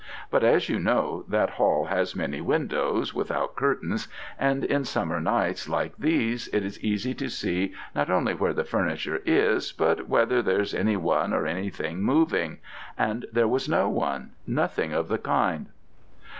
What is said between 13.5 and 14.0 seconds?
no